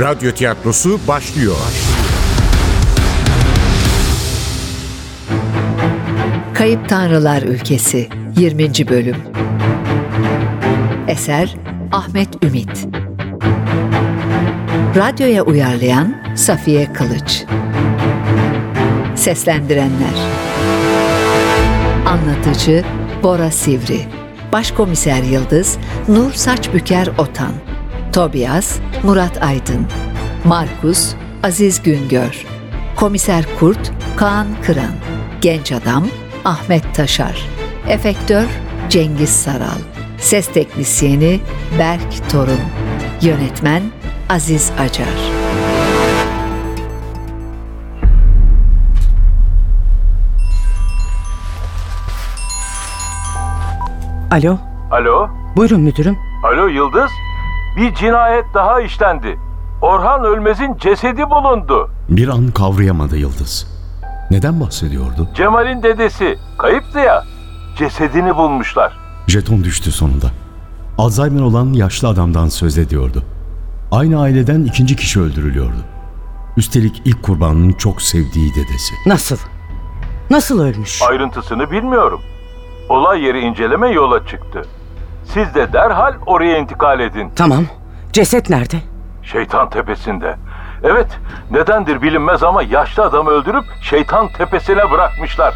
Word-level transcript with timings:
Radyo 0.00 0.32
tiyatrosu 0.32 1.00
başlıyor. 1.08 1.56
Kayıp 6.54 6.88
Tanrılar 6.88 7.42
Ülkesi 7.42 8.08
20. 8.36 8.88
Bölüm. 8.88 9.16
Eser 11.08 11.56
Ahmet 11.92 12.44
Ümit. 12.44 12.88
Radyoya 14.96 15.42
uyarlayan 15.42 16.16
Safiye 16.36 16.92
Kılıç. 16.92 17.44
Seslendirenler. 19.14 20.14
Anlatıcı 22.06 22.84
Bora 23.22 23.50
Sivri. 23.50 24.00
Başkomiser 24.52 25.22
Yıldız 25.22 25.78
Nur 26.08 26.32
Saçbüker 26.32 27.06
Otan 27.18 27.52
Tobias 28.12 28.78
Murat 29.02 29.42
Aydın 29.42 29.86
Markus 30.44 31.14
Aziz 31.42 31.82
Güngör 31.82 32.46
Komiser 32.96 33.44
Kurt 33.58 33.92
Kaan 34.16 34.46
Kıran 34.62 34.92
Genç 35.40 35.72
Adam 35.72 36.06
Ahmet 36.44 36.94
Taşar 36.94 37.46
Efektör 37.88 38.44
Cengiz 38.88 39.30
Saral 39.30 39.78
Ses 40.18 40.46
Teknisyeni 40.52 41.40
Berk 41.78 42.30
Torun 42.30 42.60
Yönetmen 43.22 43.82
Aziz 44.28 44.72
Acar 44.78 45.38
Alo, 54.30 54.58
Alo? 54.90 55.28
buyurun 55.56 55.80
müdürüm. 55.80 56.16
Alo 56.44 56.66
Yıldız? 56.66 57.10
Bir 57.78 57.94
cinayet 57.94 58.44
daha 58.54 58.80
işlendi. 58.80 59.38
Orhan 59.82 60.24
Ölmez'in 60.24 60.76
cesedi 60.76 61.30
bulundu. 61.30 61.90
Bir 62.08 62.28
an 62.28 62.48
kavrayamadı 62.48 63.16
Yıldız. 63.16 63.66
Neden 64.30 64.60
bahsediyordu? 64.60 65.28
Cemal'in 65.34 65.82
dedesi 65.82 66.38
kayıptı 66.58 66.98
ya. 66.98 67.24
Cesedini 67.76 68.36
bulmuşlar. 68.36 68.98
Jeton 69.26 69.64
düştü 69.64 69.92
sonunda. 69.92 70.26
Alzheimer 70.98 71.40
olan 71.42 71.72
yaşlı 71.72 72.08
adamdan 72.08 72.48
söz 72.48 72.78
ediyordu. 72.78 73.22
Aynı 73.92 74.20
aileden 74.20 74.64
ikinci 74.64 74.96
kişi 74.96 75.20
öldürülüyordu. 75.20 75.84
Üstelik 76.56 77.02
ilk 77.04 77.22
kurbanının 77.22 77.72
çok 77.72 78.02
sevdiği 78.02 78.50
dedesi. 78.54 78.94
Nasıl? 79.06 79.36
Nasıl 80.30 80.60
ölmüş? 80.60 81.02
Ayrıntısını 81.02 81.70
bilmiyorum. 81.70 82.20
Olay 82.88 83.22
yeri 83.22 83.40
inceleme 83.40 83.88
yola 83.90 84.26
çıktı. 84.26 84.62
Siz 85.34 85.54
de 85.54 85.72
derhal 85.72 86.14
oraya 86.26 86.58
intikal 86.58 87.00
edin. 87.00 87.30
Tamam. 87.36 87.64
Ceset 88.12 88.50
nerede? 88.50 88.76
Şeytan 89.22 89.70
tepesinde. 89.70 90.36
Evet, 90.82 91.06
nedendir 91.50 92.02
bilinmez 92.02 92.42
ama 92.42 92.62
yaşlı 92.62 93.02
adamı 93.02 93.30
öldürüp 93.30 93.64
şeytan 93.82 94.28
tepesine 94.28 94.90
bırakmışlar. 94.90 95.54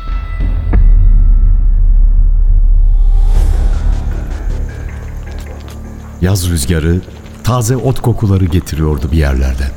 Yaz 6.20 6.50
rüzgarı 6.50 7.00
taze 7.44 7.76
ot 7.76 8.00
kokuları 8.00 8.44
getiriyordu 8.44 9.08
bir 9.12 9.16
yerlerden. 9.16 9.70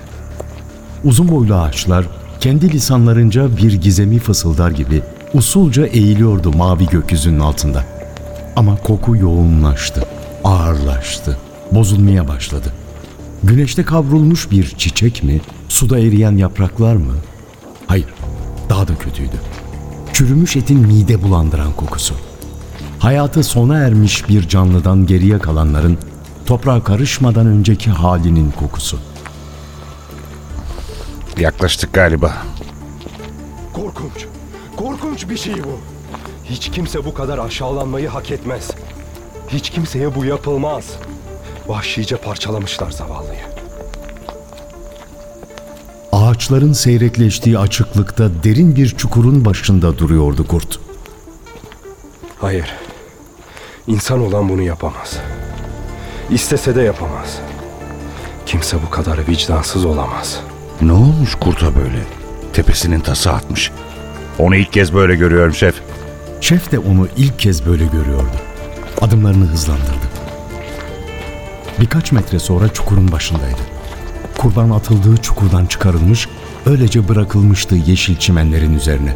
Uzun 1.04 1.28
boylu 1.32 1.56
ağaçlar 1.56 2.06
kendi 2.40 2.72
lisanlarınca 2.74 3.58
bir 3.58 3.74
gizemi 3.74 4.20
fısıldar 4.20 4.72
gibi 4.72 5.02
usulca 5.34 5.86
eğiliyordu 5.86 6.52
mavi 6.58 6.88
gökyüzünün 6.88 7.40
altında. 7.40 7.95
Ama 8.56 8.76
koku 8.78 9.16
yoğunlaştı, 9.16 10.04
ağırlaştı, 10.44 11.38
bozulmaya 11.72 12.28
başladı. 12.28 12.74
Güneşte 13.44 13.84
kavrulmuş 13.84 14.52
bir 14.52 14.68
çiçek 14.78 15.24
mi, 15.24 15.42
suda 15.70 16.00
eriyen 16.00 16.38
yapraklar 16.38 16.96
mı? 16.96 17.14
Hayır, 17.88 18.08
daha 18.70 18.88
da 18.88 18.96
kötüydü. 18.96 19.36
Çürümüş 20.14 20.56
etin 20.56 20.80
mide 20.80 21.24
bulandıran 21.24 21.74
kokusu. 21.74 22.16
Hayatı 23.00 23.44
sona 23.44 23.78
ermiş 23.78 24.30
bir 24.30 24.48
canlıdan 24.48 25.06
geriye 25.06 25.40
kalanların 25.40 25.98
toprağa 26.46 26.84
karışmadan 26.84 27.48
önceki 27.48 27.92
halinin 27.92 28.52
kokusu. 28.52 29.00
Yaklaştık 31.38 31.94
galiba. 31.94 32.34
Korkunç. 33.74 34.26
Korkunç 34.76 35.30
bir 35.30 35.38
şey 35.38 35.54
bu. 35.64 35.95
Hiç 36.50 36.70
kimse 36.72 37.06
bu 37.06 37.14
kadar 37.14 37.38
aşağılanmayı 37.38 38.08
hak 38.08 38.32
etmez. 38.32 38.72
Hiç 39.48 39.70
kimseye 39.70 40.16
bu 40.16 40.26
yapılmaz. 40.26 40.86
Vahşice 41.68 42.16
parçalamışlar 42.18 42.92
zavallıyı. 42.92 43.40
Ağaçların 46.12 46.74
seyrekleştiği 46.74 47.60
açıklıkta 47.60 48.44
derin 48.44 48.76
bir 48.76 48.90
çukurun 48.98 49.46
başında 49.46 49.98
duruyordu 49.98 50.48
kurt. 50.48 50.80
Hayır. 52.42 52.76
İnsan 53.88 54.22
olan 54.22 54.50
bunu 54.50 54.62
yapamaz. 54.62 55.18
İstese 56.30 56.76
de 56.76 56.82
yapamaz. 56.82 57.40
Kimse 58.46 58.78
bu 58.88 58.90
kadar 58.90 59.28
vicdansız 59.28 59.86
olamaz. 59.86 60.40
Ne 60.82 60.92
olmuş 60.92 61.36
kurta 61.36 61.76
böyle? 61.76 62.04
Tepesinin 62.54 63.00
tası 63.00 63.32
atmış. 63.32 63.72
Onu 64.40 64.56
ilk 64.56 64.74
kez 64.74 64.94
böyle 64.94 65.16
görüyorum 65.16 65.54
şef. 65.54 65.76
Şef 66.42 66.72
de 66.72 66.80
onu 66.80 67.08
ilk 67.18 67.40
kez 67.40 67.66
böyle 67.66 67.86
görüyordu. 67.86 68.36
Adımlarını 69.02 69.46
hızlandırdı. 69.46 70.08
Birkaç 71.80 72.12
metre 72.12 72.40
sonra 72.40 72.74
çukurun 72.74 73.12
başındaydı. 73.12 73.62
Kurban 74.38 74.70
atıldığı 74.70 75.18
çukurdan 75.18 75.66
çıkarılmış, 75.66 76.30
öylece 76.66 77.08
bırakılmıştı 77.08 77.76
yeşil 77.76 78.16
çimenlerin 78.16 78.74
üzerine. 78.74 79.16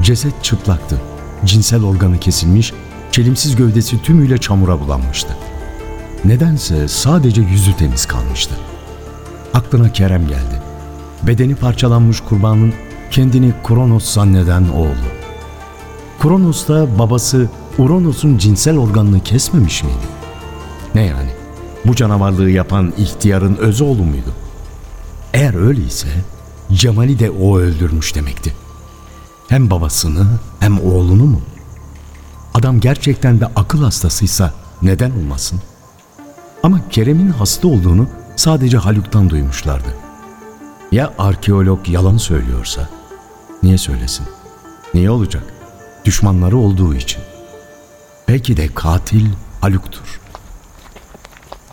Ceset 0.00 0.44
çıplaktı. 0.44 1.00
Cinsel 1.44 1.84
organı 1.84 2.20
kesilmiş, 2.20 2.72
çelimsiz 3.12 3.56
gövdesi 3.56 4.02
tümüyle 4.02 4.38
çamura 4.38 4.80
bulanmıştı. 4.80 5.36
Nedense 6.24 6.88
sadece 6.88 7.42
yüzü 7.42 7.76
temiz 7.76 8.06
kalmıştı. 8.06 8.54
Aklına 9.54 9.92
Kerem 9.92 10.28
geldi. 10.28 10.62
Bedeni 11.22 11.54
parçalanmış 11.54 12.20
kurbanın 12.20 12.74
kendini 13.10 13.52
Kronos 13.64 14.14
zanneden 14.14 14.68
oğlu. 14.68 15.17
Kronos 16.22 16.68
da 16.68 16.98
babası 16.98 17.48
Uranus'un 17.78 18.38
cinsel 18.38 18.78
organını 18.78 19.20
kesmemiş 19.20 19.82
miydi? 19.82 20.06
Ne 20.94 21.04
yani? 21.04 21.30
Bu 21.84 21.94
canavarlığı 21.94 22.50
yapan 22.50 22.92
ihtiyarın 22.96 23.56
öz 23.56 23.80
oğlu 23.80 24.02
muydu? 24.04 24.32
Eğer 25.34 25.54
öyleyse 25.54 26.08
Cemal'i 26.72 27.18
de 27.18 27.30
o 27.30 27.58
öldürmüş 27.58 28.14
demekti. 28.14 28.54
Hem 29.48 29.70
babasını 29.70 30.26
hem 30.60 30.80
oğlunu 30.80 31.24
mu? 31.24 31.40
Adam 32.54 32.80
gerçekten 32.80 33.40
de 33.40 33.46
akıl 33.56 33.82
hastasıysa 33.82 34.54
neden 34.82 35.10
olmasın? 35.10 35.60
Ama 36.62 36.88
Kerem'in 36.90 37.30
hasta 37.30 37.68
olduğunu 37.68 38.08
sadece 38.36 38.78
Haluk'tan 38.78 39.30
duymuşlardı. 39.30 39.88
Ya 40.92 41.14
arkeolog 41.18 41.88
yalan 41.88 42.16
söylüyorsa? 42.16 42.88
Niye 43.62 43.78
söylesin? 43.78 44.26
Niye 44.94 45.10
olacak? 45.10 45.57
Düşmanları 46.08 46.56
olduğu 46.56 46.94
için. 46.94 47.22
Belki 48.28 48.56
de 48.56 48.68
katil 48.74 49.26
Haluk'tur. 49.60 50.20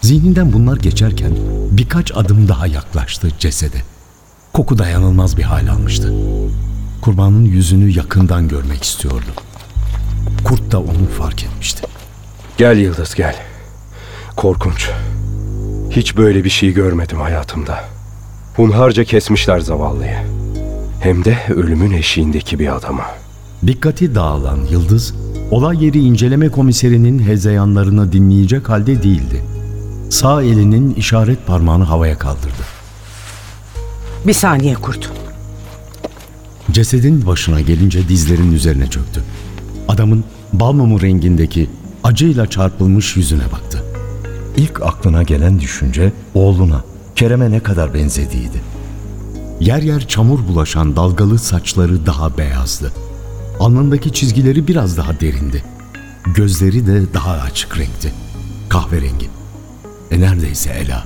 Zihninden 0.01 0.53
bunlar 0.53 0.77
geçerken 0.77 1.31
birkaç 1.71 2.11
adım 2.15 2.47
daha 2.47 2.67
yaklaştı 2.67 3.29
cesede. 3.39 3.77
Koku 4.53 4.77
dayanılmaz 4.77 5.37
bir 5.37 5.43
hal 5.43 5.67
almıştı. 5.67 6.13
Kurbanın 7.01 7.45
yüzünü 7.45 7.89
yakından 7.89 8.47
görmek 8.47 8.83
istiyordu. 8.83 9.25
Kurt 10.43 10.71
da 10.71 10.79
onu 10.79 11.09
fark 11.17 11.43
etmişti. 11.43 11.87
Gel 12.57 12.77
Yıldız 12.77 13.15
gel. 13.15 13.35
Korkunç. 14.35 14.89
Hiç 15.89 16.17
böyle 16.17 16.43
bir 16.43 16.49
şey 16.49 16.73
görmedim 16.73 17.19
hayatımda. 17.19 17.83
Hunharca 18.55 19.03
kesmişler 19.03 19.59
zavallıyı. 19.59 20.17
Hem 21.01 21.25
de 21.25 21.37
ölümün 21.49 21.91
eşiğindeki 21.91 22.59
bir 22.59 22.75
adamı. 22.75 23.03
Dikkati 23.67 24.15
dağılan 24.15 24.59
Yıldız, 24.71 25.13
olay 25.51 25.85
yeri 25.85 25.99
inceleme 25.99 26.49
komiserinin 26.49 27.19
hezeyanlarını 27.19 28.11
dinleyecek 28.11 28.69
halde 28.69 29.03
değildi. 29.03 29.43
Sağ 30.09 30.43
elinin 30.43 30.93
işaret 30.93 31.47
parmağını 31.47 31.83
havaya 31.83 32.17
kaldırdı. 32.17 32.63
Bir 34.27 34.33
saniye 34.33 34.75
kurt. 34.75 35.11
Cesedin 36.71 37.25
başına 37.25 37.61
gelince 37.61 38.09
dizlerinin 38.09 38.51
üzerine 38.51 38.87
çöktü. 38.87 39.23
Adamın 39.87 40.23
bal 40.53 40.73
mumu 40.73 41.01
rengindeki 41.01 41.69
acıyla 42.03 42.49
çarpılmış 42.49 43.15
yüzüne 43.15 43.51
baktı. 43.51 43.83
İlk 44.57 44.81
aklına 44.81 45.23
gelen 45.23 45.59
düşünce 45.59 46.13
oğluna, 46.33 46.83
Kerem'e 47.15 47.51
ne 47.51 47.59
kadar 47.59 47.93
benzediğiydi. 47.93 48.61
Yer 49.59 49.81
yer 49.81 50.07
çamur 50.07 50.47
bulaşan 50.47 50.95
dalgalı 50.95 51.39
saçları 51.39 52.05
daha 52.05 52.37
beyazdı. 52.37 52.91
Alnındaki 53.59 54.13
çizgileri 54.13 54.67
biraz 54.67 54.97
daha 54.97 55.19
derindi. 55.19 55.63
Gözleri 56.35 56.87
de 56.87 57.13
daha 57.13 57.31
açık 57.31 57.77
renkti. 57.77 58.11
Kahverengi. 58.69 59.29
E 60.11 60.19
neredeyse 60.19 60.69
Ela. 60.69 61.03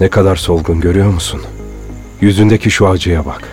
Ne 0.00 0.10
kadar 0.10 0.36
solgun 0.36 0.80
görüyor 0.80 1.10
musun? 1.10 1.40
Yüzündeki 2.20 2.70
şu 2.70 2.88
acıya 2.88 3.26
bak. 3.26 3.48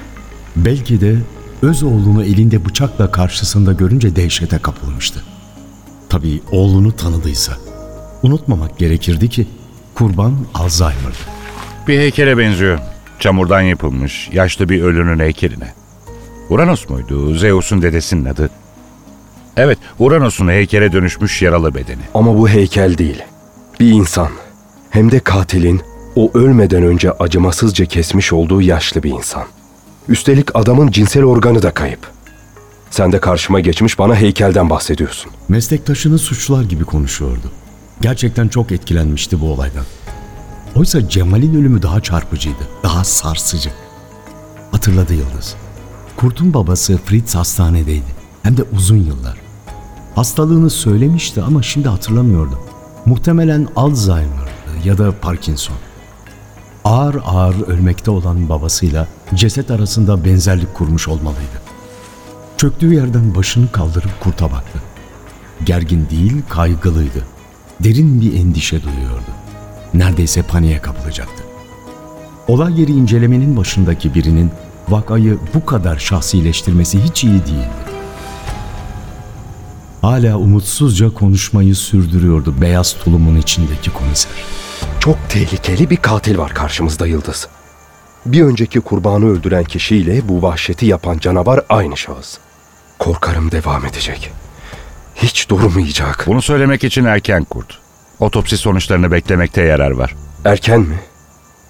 Belki 0.55 1.01
de 1.01 1.17
öz 1.61 1.83
oğlunu 1.83 2.23
elinde 2.23 2.65
bıçakla 2.65 3.11
karşısında 3.11 3.73
görünce 3.73 4.15
dehşete 4.15 4.57
kapılmıştı. 4.57 5.23
Tabii 6.09 6.41
oğlunu 6.51 6.95
tanıdıysa. 6.95 7.57
Unutmamak 8.23 8.77
gerekirdi 8.77 9.29
ki 9.29 9.47
kurban 9.95 10.33
Alzheimer'dı. 10.53 11.17
Bir 11.87 11.99
heykele 11.99 12.37
benziyor. 12.37 12.79
Çamurdan 13.19 13.61
yapılmış, 13.61 14.29
yaşlı 14.33 14.69
bir 14.69 14.81
ölünün 14.81 15.19
heykeline. 15.19 15.76
Uranos 16.49 16.89
muydu? 16.89 17.35
Zeus'un 17.35 17.81
dedesinin 17.81 18.25
adı. 18.25 18.49
Evet, 19.57 19.77
Uranos'un 19.99 20.47
heykele 20.47 20.91
dönüşmüş 20.91 21.41
yaralı 21.41 21.75
bedeni. 21.75 22.01
Ama 22.13 22.37
bu 22.37 22.49
heykel 22.49 22.97
değil. 22.97 23.23
Bir 23.79 23.91
insan. 23.91 24.29
Hem 24.89 25.11
de 25.11 25.19
katilin 25.19 25.81
o 26.15 26.31
ölmeden 26.33 26.83
önce 26.83 27.11
acımasızca 27.11 27.85
kesmiş 27.85 28.33
olduğu 28.33 28.61
yaşlı 28.61 29.03
bir 29.03 29.11
insan. 29.11 29.43
Üstelik 30.07 30.55
adamın 30.55 30.91
cinsel 30.91 31.23
organı 31.23 31.61
da 31.61 31.71
kayıp. 31.71 31.99
Sen 32.89 33.11
de 33.11 33.19
karşıma 33.19 33.59
geçmiş 33.59 33.99
bana 33.99 34.15
heykelden 34.15 34.69
bahsediyorsun. 34.69 35.31
Meslektaşını 35.49 36.17
suçlar 36.17 36.63
gibi 36.63 36.83
konuşuyordu. 36.83 37.51
Gerçekten 38.01 38.47
çok 38.47 38.71
etkilenmişti 38.71 39.41
bu 39.41 39.51
olaydan. 39.51 39.85
Oysa 40.75 41.09
Cemal'in 41.09 41.59
ölümü 41.59 41.81
daha 41.81 42.01
çarpıcıydı, 42.01 42.67
daha 42.83 43.03
sarsıcı. 43.03 43.69
Hatırladı 44.71 45.13
Yıldız. 45.13 45.55
Kurt'un 46.17 46.53
babası 46.53 46.97
Fritz 46.97 47.35
hastanedeydi. 47.35 48.17
Hem 48.43 48.57
de 48.57 48.63
uzun 48.75 48.97
yıllar. 48.97 49.37
Hastalığını 50.15 50.69
söylemişti 50.69 51.41
ama 51.41 51.63
şimdi 51.63 51.89
hatırlamıyordu. 51.89 52.59
Muhtemelen 53.05 53.67
Alzheimer'dı 53.75 54.87
ya 54.87 54.97
da 54.97 55.11
Parkinson. 55.21 55.75
Ağır 56.85 57.15
ağır 57.25 57.67
ölmekte 57.67 58.11
olan 58.11 58.49
babasıyla 58.49 59.07
ceset 59.35 59.71
arasında 59.71 60.25
benzerlik 60.25 60.73
kurmuş 60.73 61.07
olmalıydı. 61.07 61.61
Çöktüğü 62.57 62.93
yerden 62.93 63.35
başını 63.35 63.71
kaldırıp 63.71 64.19
kurta 64.19 64.51
baktı. 64.51 64.81
Gergin 65.65 66.09
değil, 66.09 66.41
kaygılıydı. 66.49 67.25
Derin 67.79 68.21
bir 68.21 68.33
endişe 68.33 68.83
duyuyordu. 68.83 69.31
Neredeyse 69.93 70.41
paniğe 70.41 70.81
kapılacaktı. 70.81 71.43
Olay 72.47 72.81
yeri 72.81 72.91
incelemenin 72.91 73.57
başındaki 73.57 74.13
birinin 74.13 74.51
vakayı 74.89 75.37
bu 75.53 75.65
kadar 75.65 75.97
şahsileştirmesi 75.97 77.03
hiç 77.03 77.23
iyi 77.23 77.45
değildi. 77.45 77.87
Hala 80.01 80.37
umutsuzca 80.37 81.13
konuşmayı 81.13 81.75
sürdürüyordu 81.75 82.61
beyaz 82.61 82.93
tulumun 82.93 83.35
içindeki 83.35 83.91
komiser. 83.93 84.31
Çok 84.99 85.17
tehlikeli 85.29 85.89
bir 85.89 85.97
katil 85.97 86.37
var 86.37 86.53
karşımızda 86.53 87.07
Yıldız. 87.07 87.47
Bir 88.25 88.43
önceki 88.43 88.79
kurbanı 88.79 89.25
öldüren 89.25 89.63
kişiyle 89.63 90.29
bu 90.29 90.41
vahşeti 90.41 90.85
yapan 90.85 91.19
canavar 91.19 91.61
aynı 91.69 91.97
şahıs. 91.97 92.37
Korkarım 92.99 93.51
devam 93.51 93.85
edecek. 93.85 94.31
Hiç 95.15 95.49
durmayacak. 95.49 96.23
Bunu 96.27 96.41
söylemek 96.41 96.83
için 96.83 97.05
erken 97.05 97.43
kurt. 97.43 97.79
Otopsi 98.19 98.57
sonuçlarını 98.57 99.11
beklemekte 99.11 99.61
yarar 99.61 99.91
var. 99.91 100.15
Erken 100.45 100.79
mi? 100.79 100.99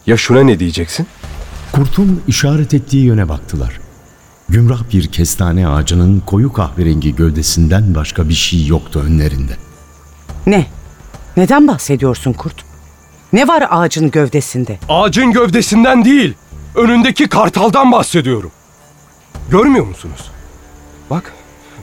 Ya 0.07 0.17
şuna 0.17 0.43
ne 0.43 0.59
diyeceksin? 0.59 1.07
Kurtun 1.77 2.21
işaret 2.27 2.73
ettiği 2.73 3.05
yöne 3.05 3.29
baktılar. 3.29 3.79
Gümrah 4.49 4.79
bir 4.93 5.07
kestane 5.07 5.67
ağacının 5.67 6.19
koyu 6.25 6.53
kahverengi 6.53 7.15
gövdesinden 7.15 7.95
başka 7.95 8.29
bir 8.29 8.33
şey 8.33 8.65
yoktu 8.65 9.03
önlerinde. 9.05 9.57
Ne? 10.47 10.65
Neden 11.37 11.67
bahsediyorsun 11.67 12.33
kurt? 12.33 12.65
Ne 13.33 13.47
var 13.47 13.67
ağacın 13.69 14.11
gövdesinde? 14.11 14.79
Ağacın 14.89 15.31
gövdesinden 15.31 16.05
değil, 16.05 16.33
önündeki 16.75 17.27
kartaldan 17.29 17.91
bahsediyorum. 17.91 18.51
Görmüyor 19.49 19.85
musunuz? 19.85 20.31
Bak, 21.09 21.33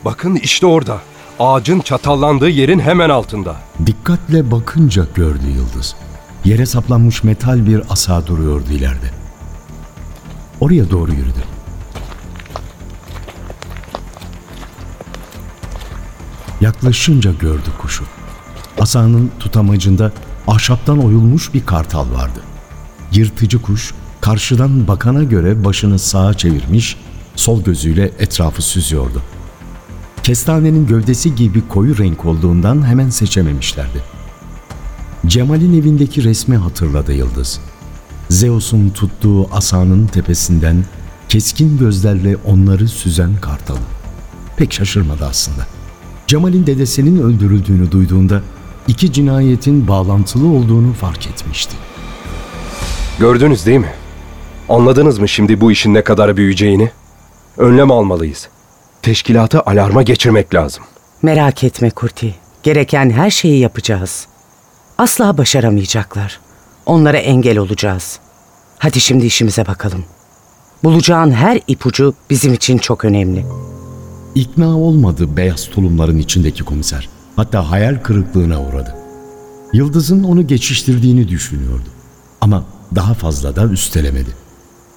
bakın 0.04 0.36
işte 0.36 0.66
orada. 0.66 0.98
Ağacın 1.38 1.80
çatallandığı 1.80 2.50
yerin 2.50 2.80
hemen 2.80 3.10
altında. 3.10 3.56
Dikkatle 3.86 4.50
bakınca 4.50 5.06
gördü 5.14 5.46
Yıldız. 5.56 5.96
Yere 6.44 6.66
saplanmış 6.66 7.24
metal 7.24 7.66
bir 7.66 7.82
asa 7.90 8.26
duruyordu 8.26 8.70
ileride. 8.72 9.23
Oraya 10.64 10.90
doğru 10.90 11.12
yürüdü. 11.12 11.44
Yaklaşınca 16.60 17.32
gördü 17.32 17.70
kuşu. 17.78 18.04
Asanın 18.80 19.30
tutamacında 19.40 20.12
ahşaptan 20.48 21.04
oyulmuş 21.04 21.54
bir 21.54 21.66
kartal 21.66 22.12
vardı. 22.12 22.40
Yırtıcı 23.12 23.62
kuş 23.62 23.94
karşıdan 24.20 24.88
bakana 24.88 25.22
göre 25.22 25.64
başını 25.64 25.98
sağa 25.98 26.34
çevirmiş, 26.34 26.96
sol 27.36 27.64
gözüyle 27.64 28.10
etrafı 28.18 28.62
süzüyordu. 28.62 29.22
Kestanenin 30.22 30.86
gövdesi 30.86 31.34
gibi 31.34 31.68
koyu 31.68 31.98
renk 31.98 32.24
olduğundan 32.24 32.86
hemen 32.86 33.10
seçememişlerdi. 33.10 34.02
Cemal'in 35.26 35.80
evindeki 35.80 36.24
resmi 36.24 36.56
hatırladı 36.56 37.12
Yıldız. 37.12 37.60
Zeus'un 38.34 38.90
tuttuğu 38.90 39.48
asanın 39.52 40.06
tepesinden 40.06 40.84
keskin 41.28 41.78
gözlerle 41.78 42.36
onları 42.36 42.88
süzen 42.88 43.36
kartalı. 43.40 43.78
Pek 44.56 44.72
şaşırmadı 44.72 45.24
aslında. 45.26 45.66
Cemal'in 46.26 46.66
dedesinin 46.66 47.22
öldürüldüğünü 47.22 47.90
duyduğunda 47.92 48.42
iki 48.88 49.12
cinayetin 49.12 49.88
bağlantılı 49.88 50.48
olduğunu 50.48 50.92
fark 50.92 51.26
etmişti. 51.26 51.76
Gördünüz 53.18 53.66
değil 53.66 53.78
mi? 53.78 53.92
Anladınız 54.68 55.18
mı 55.18 55.28
şimdi 55.28 55.60
bu 55.60 55.72
işin 55.72 55.94
ne 55.94 56.04
kadar 56.04 56.36
büyüyeceğini? 56.36 56.90
Önlem 57.58 57.90
almalıyız. 57.90 58.48
Teşkilatı 59.02 59.60
alarma 59.60 60.02
geçirmek 60.02 60.54
lazım. 60.54 60.84
Merak 61.22 61.64
etme 61.64 61.90
Kurti. 61.90 62.34
Gereken 62.62 63.10
her 63.10 63.30
şeyi 63.30 63.60
yapacağız. 63.60 64.26
Asla 64.98 65.38
başaramayacaklar. 65.38 66.40
Onlara 66.86 67.18
engel 67.18 67.58
olacağız. 67.58 68.20
Hadi 68.84 69.00
şimdi 69.00 69.26
işimize 69.26 69.66
bakalım. 69.66 70.04
Bulacağın 70.84 71.30
her 71.30 71.60
ipucu 71.68 72.14
bizim 72.30 72.54
için 72.54 72.78
çok 72.78 73.04
önemli. 73.04 73.46
İkna 74.34 74.78
olmadı 74.78 75.36
beyaz 75.36 75.70
tulumların 75.70 76.18
içindeki 76.18 76.64
komiser. 76.64 77.08
Hatta 77.36 77.70
hayal 77.70 78.02
kırıklığına 78.02 78.62
uğradı. 78.62 78.94
Yıldız'ın 79.72 80.24
onu 80.24 80.46
geçiştirdiğini 80.46 81.28
düşünüyordu. 81.28 81.88
Ama 82.40 82.64
daha 82.94 83.14
fazla 83.14 83.56
da 83.56 83.64
üstelemedi. 83.64 84.30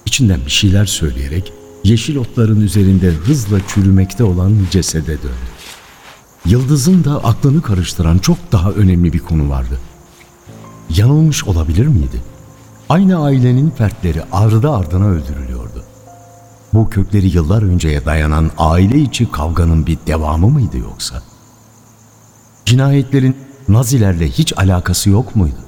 İçinden 0.06 0.40
bir 0.46 0.50
şeyler 0.50 0.86
söyleyerek 0.86 1.52
yeşil 1.84 2.16
otların 2.16 2.60
üzerinde 2.60 3.08
hızla 3.10 3.58
çürümekte 3.68 4.24
olan 4.24 4.54
cesede 4.70 5.06
döndü. 5.18 5.48
Yıldız'ın 6.46 7.04
da 7.04 7.24
aklını 7.24 7.62
karıştıran 7.62 8.18
çok 8.18 8.38
daha 8.52 8.70
önemli 8.70 9.12
bir 9.12 9.18
konu 9.18 9.50
vardı. 9.50 9.78
Yanılmış 10.90 11.44
olabilir 11.44 11.86
miydi? 11.86 12.37
Aynı 12.88 13.24
ailenin 13.24 13.70
fertleri 13.70 14.22
ardı 14.32 14.70
ardına 14.70 15.06
öldürülüyordu. 15.06 15.84
Bu 16.74 16.90
kökleri 16.90 17.36
yıllar 17.36 17.62
önceye 17.62 18.04
dayanan 18.04 18.50
aile 18.58 18.98
içi 18.98 19.30
kavganın 19.32 19.86
bir 19.86 19.98
devamı 20.06 20.48
mıydı 20.48 20.78
yoksa? 20.78 21.22
Cinayetlerin 22.64 23.36
Nazilerle 23.68 24.28
hiç 24.28 24.58
alakası 24.58 25.10
yok 25.10 25.36
muydu? 25.36 25.58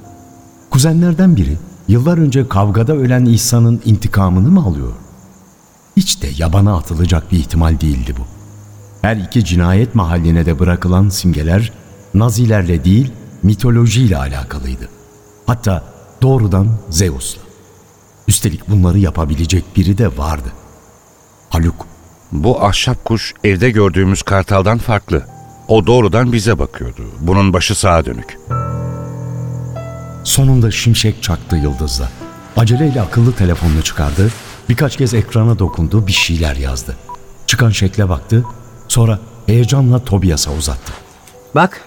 Kuzenlerden 0.69 1.35
biri 1.35 1.57
yıllar 1.87 2.17
önce 2.17 2.47
kavgada 2.47 2.93
ölen 2.93 3.25
İhsan'ın 3.25 3.81
intikamını 3.85 4.51
mı 4.51 4.63
alıyor? 4.65 4.93
Hiç 5.97 6.21
de 6.21 6.27
yabana 6.37 6.77
atılacak 6.77 7.31
bir 7.31 7.37
ihtimal 7.37 7.79
değildi 7.79 8.15
bu. 8.17 8.23
Her 9.01 9.17
iki 9.17 9.45
cinayet 9.45 9.95
mahalline 9.95 10.45
de 10.45 10.59
bırakılan 10.59 11.09
simgeler 11.09 11.71
Nazilerle 12.13 12.83
değil 12.83 13.11
mitolojiyle 13.43 14.17
alakalıydı. 14.17 14.89
Hatta 15.45 15.90
doğrudan 16.21 16.67
Zeus'la. 16.89 17.41
Üstelik 18.27 18.69
bunları 18.69 18.99
yapabilecek 18.99 19.63
biri 19.75 19.97
de 19.97 20.17
vardı. 20.17 20.51
Haluk. 21.49 21.85
Bu 22.31 22.63
ahşap 22.63 23.05
kuş 23.05 23.33
evde 23.43 23.71
gördüğümüz 23.71 24.21
kartaldan 24.23 24.77
farklı. 24.77 25.25
O 25.67 25.87
doğrudan 25.87 26.33
bize 26.33 26.59
bakıyordu. 26.59 27.01
Bunun 27.19 27.53
başı 27.53 27.75
sağa 27.75 28.05
dönük. 28.05 28.37
Sonunda 30.23 30.71
şimşek 30.71 31.23
çaktı 31.23 31.55
yıldızla. 31.55 32.09
Aceleyle 32.57 33.01
akıllı 33.01 33.35
telefonunu 33.35 33.81
çıkardı, 33.81 34.31
birkaç 34.69 34.97
kez 34.97 35.13
ekrana 35.13 35.59
dokundu, 35.59 36.07
bir 36.07 36.11
şeyler 36.11 36.55
yazdı. 36.55 36.97
Çıkan 37.47 37.69
şekle 37.69 38.09
baktı, 38.09 38.45
sonra 38.87 39.19
heyecanla 39.45 40.05
Tobias'a 40.05 40.51
uzattı. 40.53 40.93
Bak, 41.55 41.81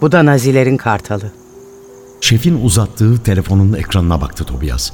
bu 0.00 0.12
da 0.12 0.26
Nazilerin 0.26 0.76
kartalı. 0.76 1.32
Şefin 2.26 2.64
uzattığı 2.64 3.22
telefonun 3.22 3.72
ekranına 3.72 4.20
baktı 4.20 4.44
Tobias. 4.44 4.90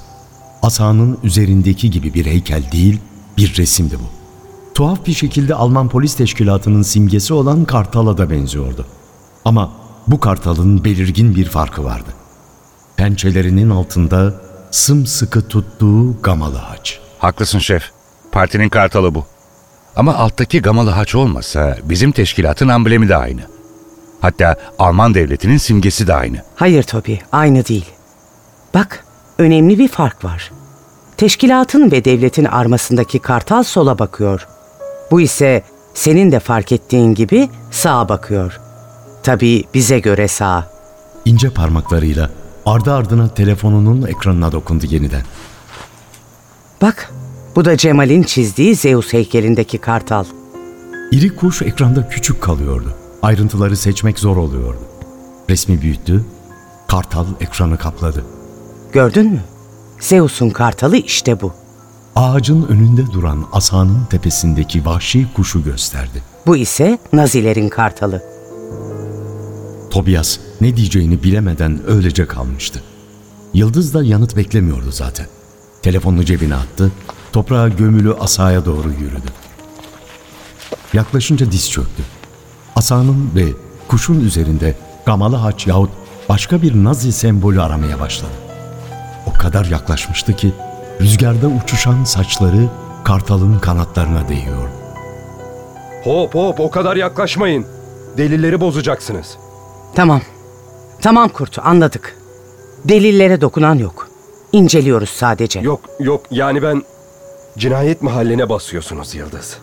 Asanın 0.63 1.19
üzerindeki 1.23 1.91
gibi 1.91 2.15
bir 2.15 2.27
heykel 2.27 2.63
değil, 2.73 3.01
bir 3.37 3.57
resimdi 3.57 3.95
bu. 3.99 4.05
Tuhaf 4.75 5.07
bir 5.07 5.13
şekilde 5.13 5.55
Alman 5.55 5.89
polis 5.89 6.15
teşkilatının 6.15 6.83
simgesi 6.83 7.35
olan 7.35 7.65
kartala 7.65 8.19
da 8.19 8.31
benziyordu. 8.31 8.87
Ama 9.45 9.73
bu 10.07 10.21
kartalın 10.21 10.85
belirgin 10.85 11.37
bir 11.37 11.45
farkı 11.45 11.85
vardı. 11.85 12.09
Pençelerinin 12.97 13.71
altında 13.71 14.35
sımsıkı 14.71 15.49
tuttuğu 15.49 16.23
gamalı 16.23 16.57
haç. 16.57 17.01
Haklısın 17.19 17.59
şef. 17.59 17.91
Partinin 18.33 18.69
kartalı 18.69 19.15
bu. 19.15 19.27
Ama 19.97 20.15
alttaki 20.15 20.63
gamalı 20.63 20.91
haç 20.91 21.15
olmasa 21.15 21.79
bizim 21.85 22.13
teşkilatın 22.13 22.69
amblemi 22.69 23.09
de 23.09 23.17
aynı. 23.17 23.52
Hatta 24.23 24.57
Alman 24.79 25.15
devletinin 25.15 25.57
simgesi 25.57 26.07
de 26.07 26.15
aynı. 26.15 26.37
Hayır 26.57 26.83
Toby, 26.83 27.15
aynı 27.33 27.67
değil. 27.67 27.87
Bak, 28.75 29.05
önemli 29.39 29.79
bir 29.79 29.89
fark 29.89 30.25
var. 30.25 30.53
Teşkilatın 31.17 31.91
ve 31.91 32.05
devletin 32.05 32.45
armasındaki 32.45 33.19
kartal 33.19 33.63
sola 33.63 33.99
bakıyor. 33.99 34.49
Bu 35.11 35.21
ise 35.21 35.63
senin 35.95 36.33
de 36.33 36.41
fark 36.41 36.73
ettiğin 36.73 37.15
gibi 37.15 37.49
sağa 37.71 38.09
bakıyor. 38.09 38.61
Tabii 39.23 39.65
bize 39.75 39.99
göre 39.99 40.29
sağ. 40.29 40.67
İnce 41.25 41.51
parmaklarıyla 41.51 42.31
ardı 42.67 42.93
ardına 42.93 43.29
telefonunun 43.29 44.07
ekranına 44.07 44.53
dokundu 44.53 44.87
yeniden. 44.87 45.23
Bak, 46.83 47.11
bu 47.57 47.65
da 47.65 47.77
Cemal'in 47.77 48.23
çizdiği 48.23 48.77
Zeus 48.77 49.13
heykelindeki 49.13 49.79
kartal. 49.79 50.25
İri 51.11 51.37
kuş 51.37 51.63
ekranda 51.63 52.09
küçük 52.09 52.43
kalıyordu. 52.43 52.95
Ayrıntıları 53.23 53.77
seçmek 53.77 54.19
zor 54.19 54.37
oluyordu. 54.37 54.79
Resmi 55.51 55.83
büyüttü, 55.83 56.25
kartal 56.89 57.27
ekranı 57.41 57.79
kapladı. 57.79 58.25
Gördün 58.93 59.27
mü? 59.27 59.41
Zeus'un 60.01 60.51
kartalı 60.51 60.97
işte 60.97 61.41
bu. 61.41 61.53
Ağacın 62.17 62.67
önünde 62.67 63.07
duran 63.13 63.45
asanın 63.53 64.05
tepesindeki 64.11 64.85
vahşi 64.85 65.27
kuşu 65.35 65.65
gösterdi. 65.65 66.23
Bu 66.47 66.57
ise 66.57 66.99
Nazilerin 67.13 67.69
kartalı. 67.69 68.23
Tobias 69.91 70.39
ne 70.61 70.77
diyeceğini 70.77 71.23
bilemeden 71.23 71.81
öylece 71.87 72.27
kalmıştı. 72.27 72.83
Yıldız 73.55 73.95
da 73.95 74.05
yanıt 74.05 74.37
beklemiyordu 74.37 74.91
zaten. 74.93 75.27
Telefonunu 75.83 76.25
cebine 76.25 76.55
attı, 76.55 76.93
toprağa 77.33 77.69
gömülü 77.69 78.15
asaya 78.15 78.65
doğru 78.65 78.91
yürüdü. 78.91 79.29
Yaklaşınca 80.93 81.53
diz 81.53 81.71
çöktü. 81.71 82.03
Asanın 82.77 83.31
ve 83.35 83.45
kuşun 83.89 84.21
üzerinde 84.21 84.75
gamalı 85.07 85.37
haç 85.37 85.67
yahut 85.67 85.91
başka 86.29 86.63
bir 86.63 86.85
nazi 86.85 87.13
sembolü 87.13 87.63
aramaya 87.63 88.01
başladı. 88.01 88.31
O 89.27 89.33
kadar 89.39 89.65
yaklaşmıştı 89.65 90.37
ki 90.37 90.53
rüzgarda 91.01 91.47
uçuşan 91.47 92.05
saçları 92.05 92.69
kartalın 93.05 93.59
kanatlarına 93.59 94.29
değiyordu. 94.29 94.71
Hop 96.05 96.35
hop 96.35 96.61
o 96.61 96.71
kadar 96.71 96.97
yaklaşmayın. 96.97 97.67
Delilleri 98.17 98.61
bozacaksınız. 98.61 99.37
Tamam. 99.95 100.21
Tamam 101.01 101.29
Kurt, 101.29 101.59
anladık. 101.59 102.17
Delillere 102.85 103.41
dokunan 103.41 103.75
yok. 103.75 104.09
İnceliyoruz 104.53 105.09
sadece. 105.09 105.61
Yok 105.61 105.81
yok 106.01 106.23
yani 106.31 106.63
ben 106.63 106.83
cinayet 107.59 108.03
mahalline 108.03 108.49
basıyorsunuz 108.49 109.15
Yıldız. 109.15 109.59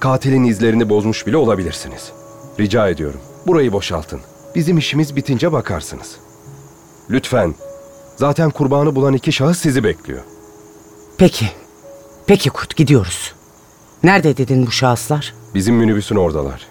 Katilin 0.00 0.44
izlerini 0.44 0.88
bozmuş 0.88 1.26
bile 1.26 1.36
olabilirsiniz. 1.36 2.12
Rica 2.60 2.88
ediyorum 2.88 3.20
burayı 3.46 3.72
boşaltın. 3.72 4.20
Bizim 4.54 4.78
işimiz 4.78 5.16
bitince 5.16 5.52
bakarsınız. 5.52 6.16
Lütfen. 7.10 7.54
Zaten 8.16 8.50
kurbanı 8.50 8.94
bulan 8.94 9.14
iki 9.14 9.32
şahıs 9.32 9.58
sizi 9.58 9.84
bekliyor. 9.84 10.22
Peki. 11.18 11.46
Peki 12.26 12.50
Kurt, 12.50 12.76
gidiyoruz. 12.76 13.32
Nerede 14.02 14.36
dedin 14.36 14.66
bu 14.66 14.70
şahıslar? 14.70 15.34
Bizim 15.54 15.74
minibüsün 15.74 16.16
oradalar. 16.16 16.66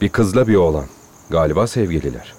Bir 0.00 0.08
kızla 0.08 0.48
bir 0.48 0.54
oğlan. 0.54 0.84
Galiba 1.30 1.66
sevgililer. 1.66 2.34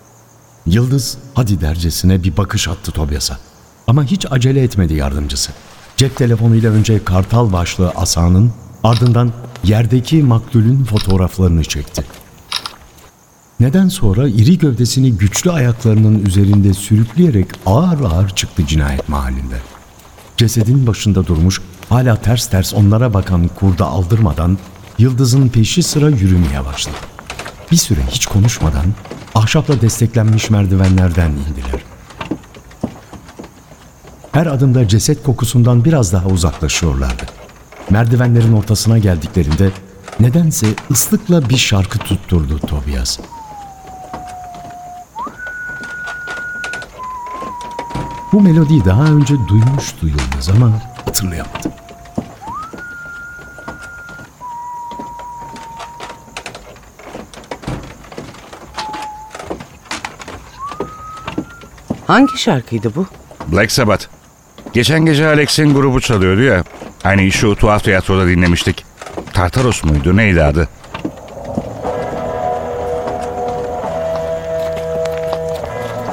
Yıldız 0.66 1.18
hadi 1.34 1.62
dercesine 1.62 2.24
bir 2.24 2.38
bakış 2.38 2.68
attı 2.68 2.92
Tobias'a. 2.92 3.40
Ama 3.88 4.04
hiç 4.04 4.26
acele 4.32 4.64
etmedi 4.64 4.94
yardımcısı. 4.94 5.52
Cep 5.98 6.16
telefonuyla 6.16 6.72
önce 6.72 7.04
kartal 7.04 7.52
başlığı 7.54 7.90
asanın 7.90 8.52
ardından 8.84 9.34
yerdeki 9.64 10.24
maktulün 10.24 10.84
fotoğraflarını 10.84 11.64
çekti. 11.64 12.04
Neden 13.60 13.88
sonra 13.88 14.28
iri 14.28 14.58
gövdesini 14.58 15.14
güçlü 15.14 15.52
ayaklarının 15.52 16.26
üzerinde 16.26 16.74
sürükleyerek 16.74 17.48
ağır 17.66 18.02
ağır 18.02 18.30
çıktı 18.30 18.66
cinayet 18.68 19.10
mahallinde. 19.10 19.56
Cesedin 20.38 20.88
başında 20.88 21.28
durmuş, 21.28 21.62
hala 21.90 22.16
ters 22.16 22.48
ters 22.48 22.74
onlara 22.74 23.14
bakan 23.14 23.48
kurda 23.48 23.86
aldırmadan 23.86 24.58
Yıldız'ın 24.98 25.50
peşi 25.50 25.84
sıra 25.84 26.10
yürümeye 26.10 26.66
başladı. 26.66 26.96
Bir 27.72 27.78
süre 27.78 28.00
hiç 28.12 28.26
konuşmadan 28.26 28.86
ahşapla 29.36 29.82
desteklenmiş 29.82 30.50
merdivenlerden 30.50 31.32
indiler. 31.32 31.82
Her 34.32 34.46
adımda 34.46 34.88
ceset 34.88 35.24
kokusundan 35.24 35.86
biraz 35.86 36.14
daha 36.14 36.28
uzaklaşıyorlardı. 36.28 37.24
Merdivenlerin 37.90 38.54
ortasına 38.54 38.98
geldiklerinde 38.98 39.72
nedense 40.20 40.68
ıslıkla 40.92 41.50
bir 41.50 41.58
şarkı 41.58 42.00
tutturdu 42.00 42.60
Tobias. 42.60 43.20
Bu 48.32 48.42
melodiyi 48.42 48.86
daha 48.86 49.04
önce 49.04 49.36
duymuştu 49.48 50.08
Yıldız 50.08 50.50
ama 50.50 50.72
hatırlayamadı. 51.06 51.58
Hangi 62.08 62.38
şarkıydı 62.38 62.96
bu? 62.96 63.06
Black 63.48 63.72
Sabbath. 63.72 64.06
Geçen 64.74 65.06
gece 65.06 65.28
Alex'in 65.28 65.74
grubu 65.74 66.02
çalıyordu 66.02 66.42
ya. 66.42 66.64
Hani 67.04 67.32
şu 67.32 67.56
tuhaf 67.56 67.84
tiyatroda 67.84 68.28
dinlemiştik. 68.28 68.86
Tartaros 69.34 69.84
muydu 69.84 70.18
neydi 70.18 70.44
adı? 70.44 70.70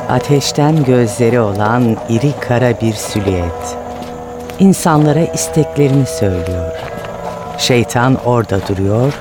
Ateşten 0.09 0.85
gözleri 0.85 1.41
olan 1.41 1.97
iri 2.09 2.33
kara 2.41 2.81
bir 2.81 2.93
silüet. 2.93 3.77
İnsanlara 4.59 5.21
isteklerini 5.21 6.07
söylüyor. 6.07 6.73
Şeytan 7.59 8.17
orada 8.25 8.61
duruyor 8.69 9.13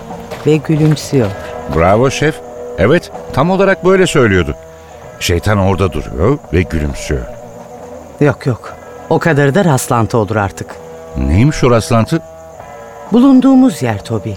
ve 0.46 0.56
gülümsüyor. 0.58 1.28
Bravo 1.76 2.12
şef. 2.12 2.36
Evet 2.78 3.12
tam 3.34 3.50
olarak 3.52 3.86
böyle 3.86 4.08
söylüyordu. 4.08 4.56
Şeytan 5.20 5.58
orada 5.58 5.94
duruyor 5.94 6.38
ve 6.54 6.62
gülümsüyor. 6.62 7.26
Yok 8.20 8.46
yok. 8.46 8.74
O 9.10 9.20
kadar 9.20 9.56
da 9.56 9.66
rastlantı 9.66 10.18
olur 10.18 10.36
artık. 10.36 10.76
Neymiş 11.18 11.64
o 11.64 11.72
rastlantı? 11.72 12.22
Bulunduğumuz 13.12 13.82
yer 13.84 14.04
Toby. 14.04 14.32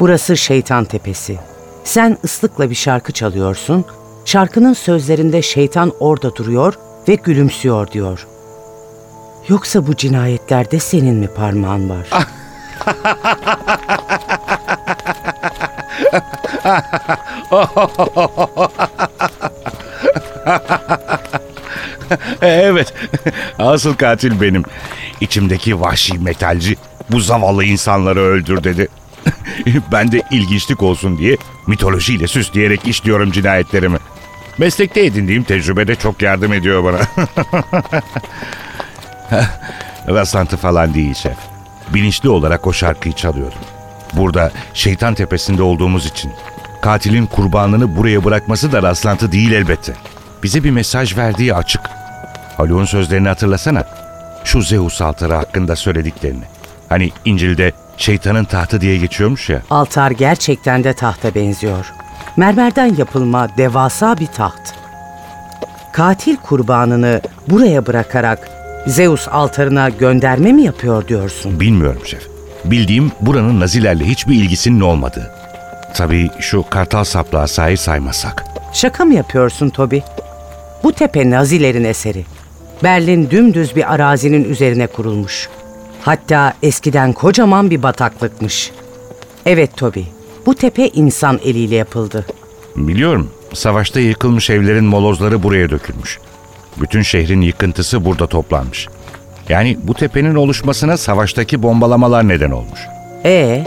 Burası 0.00 0.36
Şeytan 0.36 0.84
Tepesi. 0.84 1.38
Sen 1.84 2.18
ıslıkla 2.24 2.70
bir 2.70 2.74
şarkı 2.74 3.12
çalıyorsun. 3.12 3.84
Şarkının 4.24 4.72
sözlerinde 4.72 5.42
şeytan 5.42 5.92
orada 6.00 6.36
duruyor 6.36 6.74
ve 7.08 7.14
gülümsüyor 7.14 7.90
diyor. 7.90 8.26
Yoksa 9.48 9.86
bu 9.86 9.96
cinayetlerde 9.96 10.78
senin 10.78 11.16
mi 11.16 11.28
parmağın 11.36 11.90
var? 11.90 12.08
evet. 22.42 22.94
Asıl 23.58 23.94
katil 23.94 24.40
benim. 24.40 24.62
İçimdeki 25.20 25.80
vahşi 25.80 26.18
metalci 26.18 26.76
bu 27.10 27.20
zavallı 27.20 27.64
insanları 27.64 28.20
öldür 28.20 28.64
dedi. 28.64 28.88
ben 29.92 30.12
de 30.12 30.22
ilginçlik 30.30 30.82
olsun 30.82 31.18
diye 31.18 31.36
mitolojiyle 31.70 32.26
süsleyerek 32.26 32.86
işliyorum 32.86 33.32
cinayetlerimi. 33.32 33.98
Meslekte 34.58 35.04
edindiğim 35.04 35.42
tecrübe 35.42 35.88
de 35.88 35.96
çok 35.96 36.22
yardım 36.22 36.52
ediyor 36.52 36.84
bana. 36.84 36.98
Rastlantı 40.08 40.56
falan 40.56 40.94
değil 40.94 41.14
şef. 41.14 41.36
Bilinçli 41.94 42.28
olarak 42.28 42.66
o 42.66 42.72
şarkıyı 42.72 43.14
çalıyorum. 43.14 43.58
Burada 44.12 44.52
şeytan 44.74 45.14
tepesinde 45.14 45.62
olduğumuz 45.62 46.06
için. 46.06 46.32
Katilin 46.82 47.26
kurbanını 47.26 47.96
buraya 47.96 48.24
bırakması 48.24 48.72
da 48.72 48.82
rastlantı 48.82 49.32
değil 49.32 49.52
elbette. 49.52 49.94
Bize 50.42 50.64
bir 50.64 50.70
mesaj 50.70 51.16
verdiği 51.16 51.54
açık. 51.54 51.82
Haluk'un 52.56 52.84
sözlerini 52.84 53.28
hatırlasana. 53.28 53.84
Şu 54.44 54.62
Zeus 54.62 55.02
altarı 55.02 55.34
hakkında 55.34 55.76
söylediklerini. 55.76 56.44
Hani 56.88 57.10
İncil'de 57.24 57.72
şeytanın 58.00 58.44
tahtı 58.44 58.80
diye 58.80 58.96
geçiyormuş 58.96 59.50
ya. 59.50 59.62
Altar 59.70 60.10
gerçekten 60.10 60.84
de 60.84 60.92
tahta 60.92 61.34
benziyor. 61.34 61.92
Mermerden 62.36 62.94
yapılma 62.98 63.48
devasa 63.56 64.18
bir 64.18 64.26
taht. 64.26 64.74
Katil 65.92 66.36
kurbanını 66.36 67.20
buraya 67.48 67.86
bırakarak 67.86 68.50
Zeus 68.86 69.28
altarına 69.28 69.88
gönderme 69.88 70.52
mi 70.52 70.62
yapıyor 70.62 71.08
diyorsun? 71.08 71.60
Bilmiyorum 71.60 72.02
şef. 72.04 72.26
Bildiğim 72.64 73.12
buranın 73.20 73.60
Nazilerle 73.60 74.04
hiçbir 74.04 74.34
ilgisinin 74.34 74.80
olmadığı. 74.80 75.30
Tabii 75.94 76.30
şu 76.40 76.64
kartal 76.70 77.04
saplığa 77.04 77.46
sahip 77.46 77.78
saymazsak. 77.78 78.44
Şaka 78.72 79.04
mı 79.04 79.14
yapıyorsun 79.14 79.70
Toby? 79.70 79.98
Bu 80.84 80.92
tepe 80.92 81.30
Nazilerin 81.30 81.84
eseri. 81.84 82.24
Berlin 82.82 83.30
dümdüz 83.30 83.76
bir 83.76 83.94
arazinin 83.94 84.44
üzerine 84.44 84.86
kurulmuş. 84.86 85.48
Hatta 86.02 86.54
eskiden 86.62 87.12
kocaman 87.12 87.70
bir 87.70 87.82
bataklıkmış. 87.82 88.72
Evet 89.46 89.76
Toby, 89.76 90.00
bu 90.46 90.54
tepe 90.54 90.88
insan 90.88 91.40
eliyle 91.44 91.76
yapıldı. 91.76 92.26
Biliyorum. 92.76 93.30
Savaşta 93.54 94.00
yıkılmış 94.00 94.50
evlerin 94.50 94.84
molozları 94.84 95.42
buraya 95.42 95.70
dökülmüş. 95.70 96.18
Bütün 96.80 97.02
şehrin 97.02 97.40
yıkıntısı 97.40 98.04
burada 98.04 98.26
toplanmış. 98.26 98.88
Yani 99.48 99.78
bu 99.82 99.94
tepenin 99.94 100.34
oluşmasına 100.34 100.96
savaştaki 100.96 101.62
bombalamalar 101.62 102.28
neden 102.28 102.50
olmuş. 102.50 102.80
E 103.24 103.66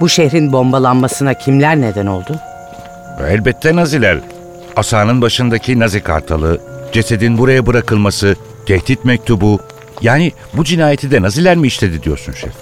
bu 0.00 0.08
şehrin 0.08 0.52
bombalanmasına 0.52 1.34
kimler 1.34 1.80
neden 1.80 2.06
oldu? 2.06 2.36
Elbette 3.28 3.76
Naziler. 3.76 4.18
Asanın 4.76 5.22
başındaki 5.22 5.80
Nazi 5.80 6.00
kartalı, 6.00 6.60
cesedin 6.92 7.38
buraya 7.38 7.66
bırakılması, 7.66 8.36
tehdit 8.66 9.04
mektubu. 9.04 9.60
Yani 10.04 10.32
bu 10.54 10.64
cinayeti 10.64 11.10
de 11.10 11.22
Naziler 11.22 11.56
mi 11.56 11.66
işledi 11.66 12.02
diyorsun 12.02 12.32
şef? 12.32 12.52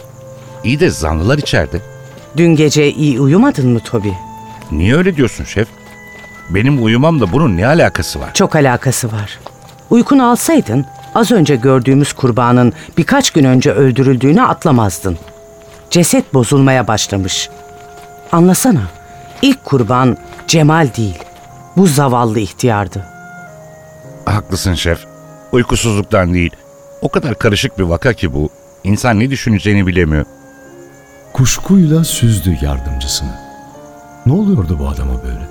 İyi 0.64 0.80
de 0.80 0.90
zanlılar 0.90 1.38
içeride. 1.38 1.80
Dün 2.36 2.56
gece 2.56 2.92
iyi 2.92 3.20
uyumadın 3.20 3.68
mı 3.68 3.80
Toby? 3.80 4.08
Niye 4.70 4.96
öyle 4.96 5.16
diyorsun 5.16 5.44
şef? 5.44 5.68
Benim 6.50 6.84
uyumamla 6.84 7.32
bunun 7.32 7.56
ne 7.56 7.66
alakası 7.66 8.20
var? 8.20 8.34
Çok 8.34 8.56
alakası 8.56 9.12
var. 9.12 9.38
Uykunu 9.90 10.30
alsaydın 10.30 10.86
az 11.14 11.30
önce 11.30 11.56
gördüğümüz 11.56 12.12
kurbanın 12.12 12.72
birkaç 12.96 13.30
gün 13.30 13.44
önce 13.44 13.72
öldürüldüğünü 13.72 14.42
atlamazdın. 14.42 15.18
Ceset 15.90 16.34
bozulmaya 16.34 16.88
başlamış. 16.88 17.48
Anlasana. 18.32 18.82
ilk 19.42 19.64
kurban 19.64 20.16
Cemal 20.48 20.88
değil. 20.96 21.18
Bu 21.76 21.86
zavallı 21.86 22.40
ihtiyardı. 22.40 23.06
Haklısın 24.24 24.74
şef. 24.74 24.98
Uykusuzluktan 25.52 26.34
değil. 26.34 26.50
O 27.02 27.08
kadar 27.08 27.34
karışık 27.38 27.78
bir 27.78 27.82
vaka 27.82 28.12
ki 28.12 28.34
bu. 28.34 28.50
İnsan 28.84 29.20
ne 29.20 29.30
düşüneceğini 29.30 29.86
bilemiyor. 29.86 30.24
Kuşkuyla 31.32 32.04
süzdü 32.04 32.58
yardımcısını. 32.62 33.34
Ne 34.26 34.32
oluyordu 34.32 34.76
bu 34.80 34.88
adama 34.88 35.22
böyle? 35.24 35.48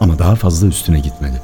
Ama 0.00 0.18
daha 0.18 0.34
fazla 0.34 0.66
üstüne 0.66 1.00
gitmedi. 1.00 1.42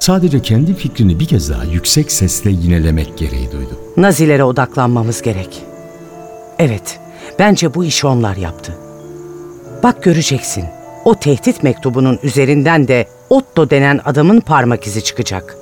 Sadece 0.00 0.42
kendi 0.42 0.74
fikrini 0.74 1.20
bir 1.20 1.26
kez 1.26 1.50
daha 1.50 1.64
yüksek 1.64 2.12
sesle 2.12 2.50
yinelemek 2.50 3.18
gereği 3.18 3.52
duydu. 3.52 3.80
Nazilere 3.96 4.44
odaklanmamız 4.44 5.22
gerek. 5.22 5.62
Evet, 6.58 7.00
bence 7.38 7.74
bu 7.74 7.84
işi 7.84 8.06
onlar 8.06 8.36
yaptı. 8.36 8.72
Bak 9.82 10.02
göreceksin. 10.02 10.64
O 11.04 11.14
tehdit 11.14 11.62
mektubunun 11.62 12.18
üzerinden 12.22 12.88
de 12.88 13.08
Otto 13.30 13.70
denen 13.70 14.00
adamın 14.04 14.40
parmak 14.40 14.86
izi 14.86 15.04
çıkacak. 15.04 15.56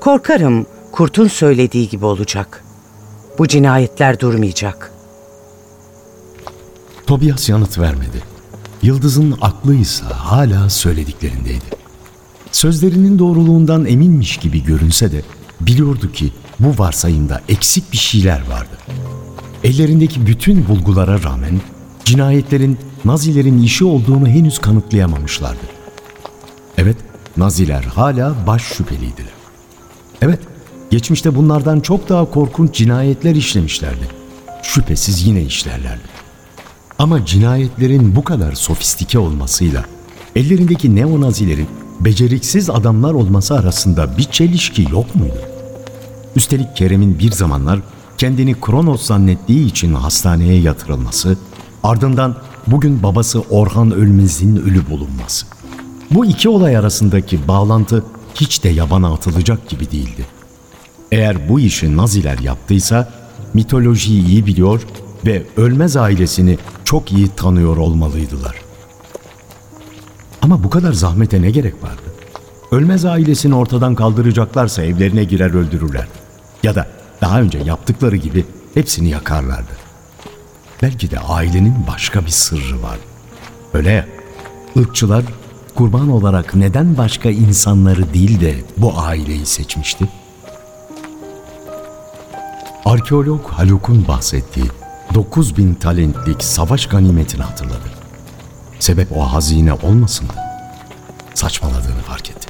Korkarım 0.00 0.66
Kurt'un 0.98 1.28
söylediği 1.28 1.88
gibi 1.88 2.04
olacak. 2.04 2.64
Bu 3.38 3.48
cinayetler 3.48 4.20
durmayacak. 4.20 4.92
Tobias 7.06 7.48
yanıt 7.48 7.78
vermedi. 7.78 8.22
Yıldız'ın 8.82 9.38
aklıysa 9.40 10.06
hala 10.06 10.70
söylediklerindeydi. 10.70 11.64
Sözlerinin 12.52 13.18
doğruluğundan 13.18 13.86
eminmiş 13.86 14.36
gibi 14.36 14.64
görünse 14.64 15.12
de 15.12 15.22
biliyordu 15.60 16.12
ki 16.12 16.32
bu 16.60 16.78
varsayımda 16.78 17.40
eksik 17.48 17.92
bir 17.92 17.98
şeyler 17.98 18.40
vardı. 18.48 18.78
Ellerindeki 19.64 20.26
bütün 20.26 20.68
bulgulara 20.68 21.22
rağmen 21.22 21.60
cinayetlerin 22.04 22.78
Nazilerin 23.04 23.62
işi 23.62 23.84
olduğunu 23.84 24.28
henüz 24.28 24.58
kanıtlayamamışlardı. 24.58 25.66
Evet, 26.78 26.96
Naziler 27.36 27.82
hala 27.82 28.34
baş 28.46 28.62
şüpheliydiler. 28.62 29.32
Evet, 30.22 30.40
geçmişte 30.90 31.34
bunlardan 31.34 31.80
çok 31.80 32.08
daha 32.08 32.30
korkunç 32.30 32.74
cinayetler 32.74 33.34
işlemişlerdi. 33.34 34.08
Şüphesiz 34.62 35.26
yine 35.26 35.42
işlerlerdi. 35.42 36.08
Ama 36.98 37.26
cinayetlerin 37.26 38.16
bu 38.16 38.24
kadar 38.24 38.52
sofistike 38.52 39.18
olmasıyla 39.18 39.84
ellerindeki 40.36 40.96
neonazilerin 40.96 41.66
beceriksiz 42.00 42.70
adamlar 42.70 43.14
olması 43.14 43.54
arasında 43.54 44.18
bir 44.18 44.24
çelişki 44.24 44.82
yok 44.82 45.14
muydu? 45.14 45.40
Üstelik 46.36 46.76
Kerem'in 46.76 47.18
bir 47.18 47.32
zamanlar 47.32 47.80
kendini 48.18 48.60
Kronos 48.60 49.02
zannettiği 49.02 49.66
için 49.66 49.94
hastaneye 49.94 50.60
yatırılması, 50.60 51.38
ardından 51.82 52.36
bugün 52.66 53.02
babası 53.02 53.40
Orhan 53.40 53.90
Ölmez'in 53.90 54.56
ölü 54.56 54.90
bulunması. 54.90 55.46
Bu 56.10 56.26
iki 56.26 56.48
olay 56.48 56.76
arasındaki 56.76 57.48
bağlantı 57.48 58.04
hiç 58.34 58.64
de 58.64 58.68
yabana 58.68 59.12
atılacak 59.12 59.68
gibi 59.68 59.90
değildi. 59.90 60.37
Eğer 61.12 61.48
bu 61.48 61.60
işi 61.60 61.96
Naziler 61.96 62.38
yaptıysa 62.38 63.12
mitolojiyi 63.54 64.26
iyi 64.26 64.46
biliyor 64.46 64.82
ve 65.26 65.42
Ölmez 65.56 65.96
ailesini 65.96 66.58
çok 66.84 67.12
iyi 67.12 67.28
tanıyor 67.28 67.76
olmalıydılar. 67.76 68.56
Ama 70.42 70.64
bu 70.64 70.70
kadar 70.70 70.92
zahmete 70.92 71.42
ne 71.42 71.50
gerek 71.50 71.74
vardı? 71.82 72.02
Ölmez 72.72 73.04
ailesini 73.04 73.54
ortadan 73.54 73.94
kaldıracaklarsa 73.94 74.82
evlerine 74.82 75.24
girer 75.24 75.50
öldürürler. 75.50 76.08
Ya 76.62 76.74
da 76.74 76.86
daha 77.20 77.40
önce 77.40 77.58
yaptıkları 77.58 78.16
gibi 78.16 78.44
hepsini 78.74 79.08
yakarlardı. 79.08 79.72
Belki 80.82 81.10
de 81.10 81.18
ailenin 81.18 81.74
başka 81.88 82.26
bir 82.26 82.30
sırrı 82.30 82.82
var. 82.82 82.98
Öyle 83.74 83.90
ya, 83.90 84.06
ırkçılar 84.78 85.24
kurban 85.74 86.08
olarak 86.08 86.54
neden 86.54 86.96
başka 86.96 87.30
insanları 87.30 88.14
değil 88.14 88.40
de 88.40 88.54
bu 88.76 88.98
aileyi 88.98 89.46
seçmişti? 89.46 90.08
Arkeolog 92.98 93.46
Haluk'un 93.46 94.08
bahsettiği 94.08 94.66
9000 95.14 95.74
talentlik 95.74 96.44
savaş 96.44 96.86
ganimetini 96.86 97.42
hatırladı. 97.42 97.90
Sebep 98.78 99.16
o 99.16 99.20
hazine 99.20 99.72
olmasındı. 99.72 100.32
Saçmaladığını 101.34 102.00
fark 102.06 102.30
etti. 102.30 102.48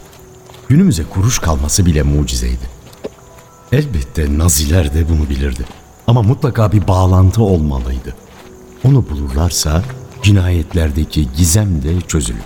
Günümüze 0.69 1.05
kuruş 1.05 1.39
kalması 1.39 1.87
bile 1.87 2.03
mucizeydi. 2.03 2.71
Elbette 3.73 4.39
Naziler 4.39 4.95
de 4.95 5.09
bunu 5.09 5.29
bilirdi. 5.29 5.65
Ama 6.07 6.23
mutlaka 6.23 6.73
bir 6.73 6.89
bağlantı 6.89 7.43
olmalıydı. 7.43 8.15
Onu 8.85 9.11
bulurlarsa 9.11 9.83
cinayetlerdeki 10.23 11.29
gizem 11.37 11.83
de 11.83 12.01
çözülür. 12.01 12.45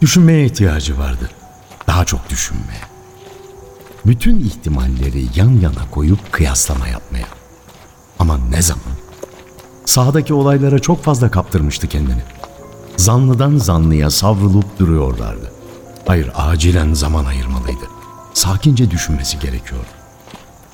Düşünmeye 0.00 0.46
ihtiyacı 0.46 0.98
vardı. 0.98 1.30
Daha 1.86 2.04
çok 2.04 2.30
düşünmeye. 2.30 2.91
Bütün 4.06 4.40
ihtimalleri 4.40 5.26
yan 5.34 5.50
yana 5.50 5.90
koyup 5.90 6.32
kıyaslama 6.32 6.88
yapmaya. 6.88 7.26
Ama 8.18 8.38
ne 8.38 8.62
zaman? 8.62 8.82
Sahadaki 9.86 10.34
olaylara 10.34 10.78
çok 10.78 11.04
fazla 11.04 11.30
kaptırmıştı 11.30 11.88
kendini. 11.88 12.22
Zanlıdan 12.96 13.56
zanlıya 13.56 14.10
savrulup 14.10 14.78
duruyorlardı. 14.78 15.52
Hayır, 16.06 16.30
acilen 16.34 16.94
zaman 16.94 17.24
ayırmalıydı. 17.24 17.84
Sakince 18.34 18.90
düşünmesi 18.90 19.38
gerekiyor. 19.38 19.84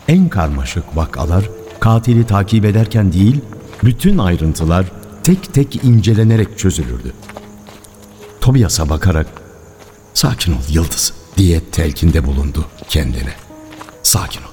En 0.09 0.29
karmaşık 0.29 0.97
vakalar 0.97 1.51
katili 1.81 2.27
takip 2.27 2.65
ederken 2.65 3.13
değil, 3.13 3.41
bütün 3.85 4.19
ayrıntılar 4.19 4.87
tek 5.25 5.55
tek 5.55 5.85
incelenerek 5.85 6.59
çözülürdü. 6.59 7.13
Tobias'a 8.41 8.89
bakarak 8.89 9.27
"Sakin 10.15 10.53
ol 10.53 10.63
Yıldız." 10.69 11.13
diye 11.37 11.61
telkinde 11.61 12.27
bulundu 12.27 12.65
kendine. 12.89 13.33
Sakin 14.03 14.41
ol. 14.41 14.47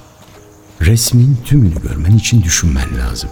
Resmin 0.80 1.38
tümünü 1.44 1.82
görmen 1.82 2.16
için 2.16 2.42
düşünmen 2.42 2.98
lazım. 2.98 3.30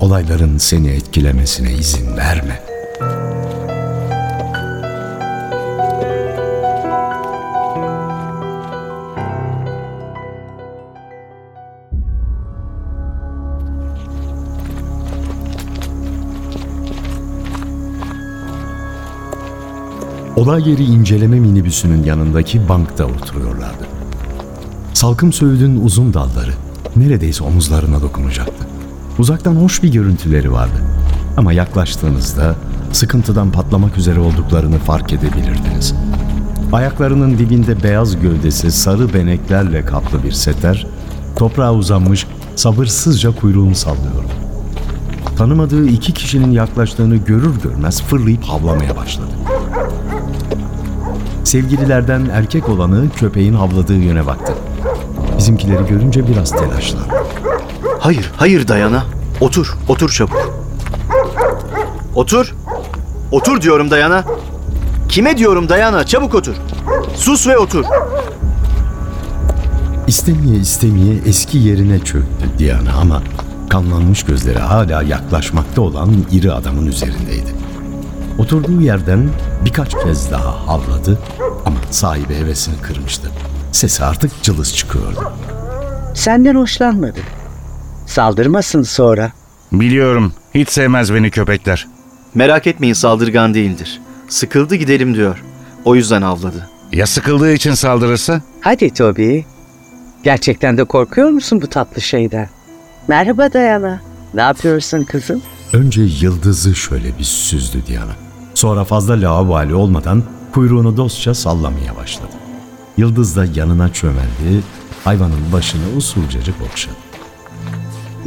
Olayların 0.00 0.58
seni 0.58 0.88
etkilemesine 0.88 1.72
izin 1.72 2.16
verme. 2.16 2.62
Olay 20.36 20.70
yeri 20.70 20.84
inceleme 20.84 21.40
minibüsünün 21.40 22.04
yanındaki 22.04 22.68
bankta 22.68 23.04
oturuyorlardı. 23.04 23.95
Salkım 24.96 25.32
Söğüt'ün 25.32 25.84
uzun 25.84 26.14
dalları 26.14 26.52
neredeyse 26.96 27.44
omuzlarına 27.44 28.02
dokunacaktı. 28.02 28.66
Uzaktan 29.18 29.54
hoş 29.54 29.82
bir 29.82 29.92
görüntüleri 29.92 30.52
vardı. 30.52 30.82
Ama 31.36 31.52
yaklaştığınızda 31.52 32.54
sıkıntıdan 32.92 33.52
patlamak 33.52 33.98
üzere 33.98 34.20
olduklarını 34.20 34.78
fark 34.78 35.12
edebilirdiniz. 35.12 35.94
Ayaklarının 36.72 37.38
dibinde 37.38 37.82
beyaz 37.82 38.20
gövdesi 38.20 38.72
sarı 38.72 39.14
beneklerle 39.14 39.84
kaplı 39.84 40.24
bir 40.24 40.32
seter, 40.32 40.86
toprağa 41.36 41.74
uzanmış 41.74 42.26
sabırsızca 42.54 43.34
kuyruğunu 43.34 43.74
sallıyor. 43.74 44.24
Tanımadığı 45.38 45.86
iki 45.86 46.12
kişinin 46.12 46.50
yaklaştığını 46.50 47.16
görür 47.16 47.60
görmez 47.62 48.02
fırlayıp 48.02 48.44
havlamaya 48.44 48.96
başladı. 48.96 49.32
Sevgililerden 51.44 52.26
erkek 52.32 52.68
olanı 52.68 53.10
köpeğin 53.16 53.54
havladığı 53.54 53.98
yöne 53.98 54.26
baktı. 54.26 54.52
Bizimkileri 55.38 55.86
görünce 55.86 56.28
biraz 56.28 56.50
telaşlandı. 56.50 57.14
Hayır, 58.00 58.32
hayır 58.36 58.68
Dayana. 58.68 59.04
Otur, 59.40 59.74
otur 59.88 60.10
çabuk. 60.10 60.50
Otur. 62.14 62.54
Otur 63.32 63.60
diyorum 63.60 63.90
Dayana. 63.90 64.24
Kime 65.08 65.38
diyorum 65.38 65.68
Dayana? 65.68 66.06
Çabuk 66.06 66.34
otur. 66.34 66.54
Sus 67.16 67.46
ve 67.46 67.58
otur. 67.58 67.84
İstemeye 70.06 70.56
istemeye 70.56 71.14
eski 71.26 71.58
yerine 71.58 71.98
çöktü 71.98 72.46
Diana 72.58 72.92
ama 73.00 73.22
kanlanmış 73.68 74.22
gözleri 74.22 74.58
hala 74.58 75.02
yaklaşmakta 75.02 75.80
olan 75.82 76.10
iri 76.32 76.52
adamın 76.52 76.86
üzerindeydi. 76.86 77.54
Oturduğu 78.38 78.80
yerden 78.80 79.28
birkaç 79.64 80.02
kez 80.04 80.30
daha 80.30 80.66
havladı 80.66 81.18
ama 81.66 81.76
sahibi 81.90 82.34
hevesini 82.34 82.74
kırmıştı. 82.82 83.30
Sesi 83.76 84.04
artık 84.04 84.42
cılız 84.42 84.74
çıkıyordu. 84.74 85.32
Senden 86.14 86.54
hoşlanmadı. 86.54 87.18
Saldırmasın 88.06 88.82
sonra. 88.82 89.32
Biliyorum. 89.72 90.32
Hiç 90.54 90.68
sevmez 90.68 91.14
beni 91.14 91.30
köpekler. 91.30 91.86
Merak 92.34 92.66
etmeyin 92.66 92.94
saldırgan 92.94 93.54
değildir. 93.54 94.00
Sıkıldı 94.28 94.74
gidelim 94.74 95.14
diyor. 95.14 95.42
O 95.84 95.94
yüzden 95.94 96.22
avladı. 96.22 96.68
Ya 96.92 97.06
sıkıldığı 97.06 97.52
için 97.52 97.74
saldırırsa? 97.74 98.42
Hadi 98.60 98.94
Toby. 98.94 99.40
Gerçekten 100.24 100.78
de 100.78 100.84
korkuyor 100.84 101.28
musun 101.30 101.62
bu 101.62 101.66
tatlı 101.66 102.00
şeyden? 102.02 102.48
Merhaba 103.08 103.52
Dayana. 103.52 104.00
Ne 104.34 104.40
yapıyorsun 104.42 105.04
kızım? 105.04 105.42
Önce 105.72 106.02
yıldızı 106.02 106.74
şöyle 106.74 107.18
bir 107.18 107.24
süzdü 107.24 107.86
Diana. 107.86 108.12
Sonra 108.54 108.84
fazla 108.84 109.20
laubali 109.20 109.74
olmadan 109.74 110.22
kuyruğunu 110.52 110.96
dostça 110.96 111.34
sallamaya 111.34 111.96
başladı. 111.96 112.45
Yıldız 112.96 113.36
da 113.36 113.44
yanına 113.54 113.92
çömeldi, 113.92 114.62
hayvanın 115.04 115.52
başını 115.52 115.96
usulcacık 115.96 116.54
okşadı. 116.70 116.94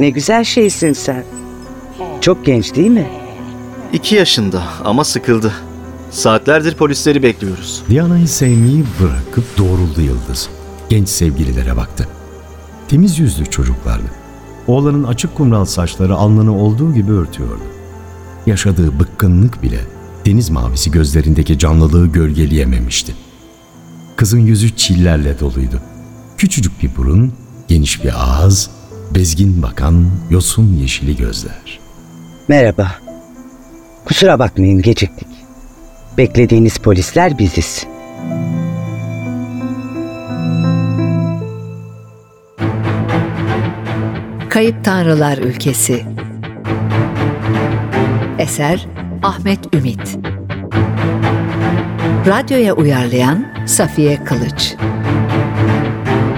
Ne 0.00 0.10
güzel 0.10 0.44
şeysin 0.44 0.92
sen. 0.92 1.24
Çok 2.20 2.46
genç 2.46 2.74
değil 2.74 2.90
mi? 2.90 3.10
İki 3.92 4.14
yaşında 4.14 4.62
ama 4.84 5.04
sıkıldı. 5.04 5.52
Saatlerdir 6.10 6.74
polisleri 6.74 7.22
bekliyoruz. 7.22 7.82
Diana'yı 7.90 8.28
sevmeyi 8.28 8.84
bırakıp 9.00 9.58
doğruldu 9.58 10.00
Yıldız. 10.00 10.48
Genç 10.88 11.08
sevgililere 11.08 11.76
baktı. 11.76 12.08
Temiz 12.88 13.18
yüzlü 13.18 13.46
çocuklardı. 13.46 14.06
Oğlanın 14.66 15.04
açık 15.04 15.34
kumral 15.34 15.64
saçları 15.64 16.14
alnını 16.14 16.56
olduğu 16.56 16.94
gibi 16.94 17.12
örtüyordu. 17.12 17.62
Yaşadığı 18.46 19.00
bıkkınlık 19.00 19.62
bile 19.62 19.80
deniz 20.26 20.50
mavisi 20.50 20.90
gözlerindeki 20.90 21.58
canlılığı 21.58 22.06
gölgeleyememişti. 22.06 23.14
Kızın 24.20 24.38
yüzü 24.38 24.76
çillerle 24.76 25.40
doluydu. 25.40 25.80
Küçücük 26.38 26.82
bir 26.82 26.96
burun, 26.96 27.32
geniş 27.68 28.04
bir 28.04 28.12
ağız, 28.16 28.70
bezgin 29.14 29.62
bakan 29.62 30.10
yosun 30.30 30.76
yeşili 30.76 31.16
gözler. 31.16 31.80
Merhaba. 32.48 32.92
Kusura 34.04 34.38
bakmayın 34.38 34.82
geciktik. 34.82 35.28
Beklediğiniz 36.18 36.78
polisler 36.78 37.38
biziz. 37.38 37.86
Kayıp 44.48 44.84
Tanrılar 44.84 45.38
Ülkesi 45.38 46.06
Eser 48.38 48.86
Ahmet 49.22 49.74
Ümit 49.74 50.18
Radyoya 52.26 52.74
uyarlayan 52.74 53.59
Safiye 53.70 54.24
Kılıç. 54.24 54.74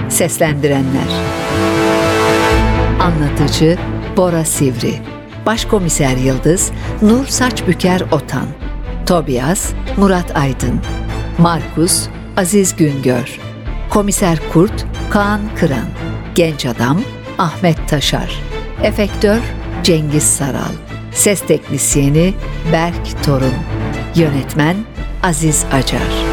Seslendirenler. 0.09 1.09
Anlatıcı 3.01 3.77
Bora 4.17 4.45
Sivri. 4.45 4.93
Başkomiser 5.45 6.17
Yıldız 6.17 6.71
Nur 7.01 7.25
Saçbüker 7.25 8.01
Otan. 8.11 8.45
Tobias 9.05 9.71
Murat 9.97 10.37
Aydın. 10.37 10.81
Markus 11.37 12.07
Aziz 12.37 12.75
Güngör. 12.75 13.39
Komiser 13.89 14.39
Kurt 14.53 14.85
Kaan 15.09 15.41
Kıran. 15.55 15.87
Genç 16.35 16.65
Adam 16.65 17.01
Ahmet 17.37 17.89
Taşar. 17.89 18.39
Efektör 18.83 19.39
Cengiz 19.83 20.23
Saral. 20.23 20.73
Ses 21.11 21.41
Teknisyeni 21.41 22.33
Berk 22.71 23.23
Torun. 23.23 23.53
Yönetmen 24.15 24.75
Aziz 25.23 25.65
Acar 25.71 26.32